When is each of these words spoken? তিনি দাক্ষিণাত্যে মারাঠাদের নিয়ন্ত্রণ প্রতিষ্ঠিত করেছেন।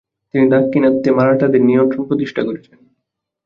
তিনি 0.33 0.45
দাক্ষিণাত্যে 0.49 1.09
মারাঠাদের 1.11 1.61
নিয়ন্ত্রণ 1.65 2.03
প্রতিষ্ঠিত 2.07 2.37
করেছেন। 2.47 2.77